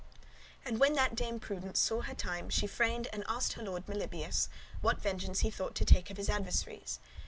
[0.65, 3.85] And when that Dame Prudence saw her time she freined [inquired] and asked her lord
[3.85, 4.47] Melibœus,
[4.81, 6.97] what vengeance he thought to take of his adversaries.